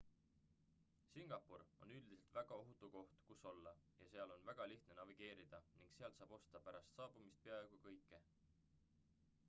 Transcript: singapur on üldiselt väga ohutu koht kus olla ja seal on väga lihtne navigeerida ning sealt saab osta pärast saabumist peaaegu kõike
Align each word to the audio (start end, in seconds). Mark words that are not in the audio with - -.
singapur 1.09 1.63
on 1.83 1.91
üldiselt 1.97 2.29
väga 2.37 2.55
ohutu 2.61 2.87
koht 2.95 3.11
kus 3.27 3.43
olla 3.51 3.73
ja 3.99 4.07
seal 4.13 4.33
on 4.37 4.47
väga 4.47 4.65
lihtne 4.71 4.95
navigeerida 5.01 5.59
ning 5.81 5.93
sealt 5.99 6.17
saab 6.23 6.33
osta 6.39 6.63
pärast 6.69 6.97
saabumist 7.01 7.45
peaaegu 7.49 7.79
kõike 7.85 8.23